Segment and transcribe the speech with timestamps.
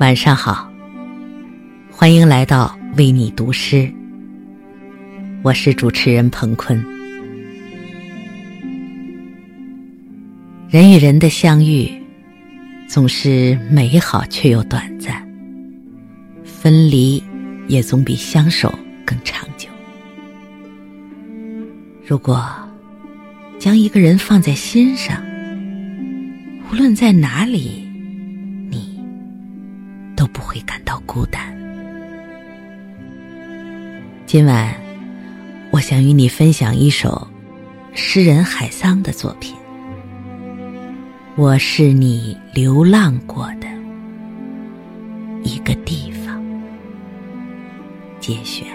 [0.00, 0.72] 晚上好，
[1.90, 3.86] 欢迎来到为你读诗。
[5.42, 6.82] 我是主持人彭坤。
[10.70, 11.86] 人与人的相遇，
[12.88, 15.16] 总是美好却又短暂；
[16.44, 17.22] 分离
[17.68, 18.72] 也总比相守
[19.04, 19.68] 更长久。
[22.06, 22.42] 如果
[23.58, 25.22] 将一个人放在心上，
[26.72, 27.89] 无论在哪里。
[30.50, 31.40] 会感到孤单。
[34.26, 34.74] 今晚，
[35.70, 37.28] 我想与你分享一首
[37.94, 39.54] 诗人海桑的作品。
[41.36, 43.68] 我是你流浪过的
[45.44, 46.42] 一个地方。
[48.18, 48.66] 节选。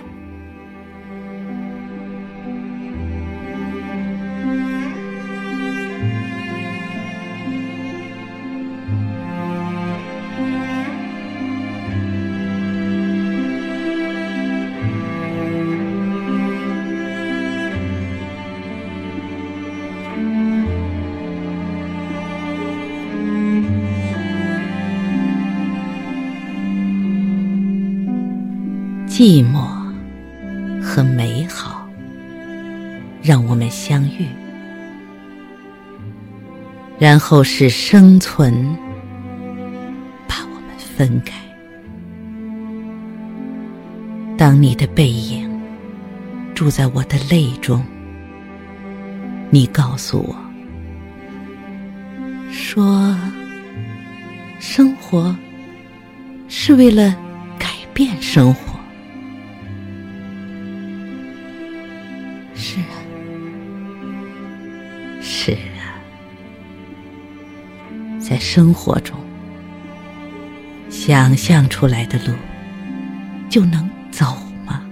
[29.17, 29.61] 寂寞
[30.83, 31.87] 和美好，
[33.23, 34.27] 让我们相遇，
[36.99, 38.77] 然后是生存
[40.27, 41.33] 把我们分开。
[44.37, 45.49] 当你的背影
[46.53, 47.81] 住在我的泪中，
[49.49, 50.35] 你告诉我，
[52.51, 53.15] 说
[54.59, 55.33] 生活
[56.49, 57.15] 是为了
[57.57, 58.74] 改变生活。
[62.75, 62.99] 是啊，
[65.21, 65.95] 是啊，
[68.19, 69.17] 在生活中，
[70.89, 72.33] 想象出来的路
[73.49, 74.25] 就能走
[74.65, 74.85] 吗？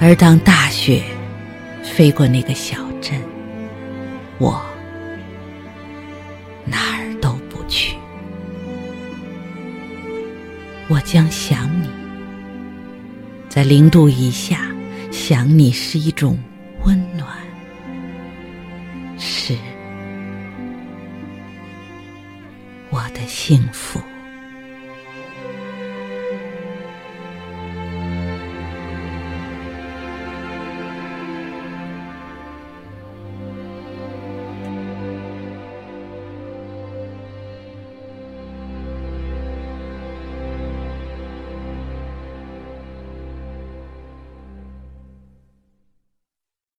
[0.00, 1.02] 而当大雪
[1.82, 3.20] 飞过那个小镇，
[4.38, 4.64] 我。
[10.88, 11.88] 我将想你，
[13.48, 14.60] 在零度以下，
[15.10, 16.38] 想你是一种
[16.84, 17.28] 温暖，
[19.18, 19.56] 是
[22.88, 24.00] 我的幸福。